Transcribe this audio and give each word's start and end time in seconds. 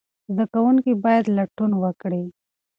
زده 0.33 0.45
کوونکي 0.53 0.91
باید 1.03 1.25
لټون 1.37 1.71
وکړي. 1.83 2.23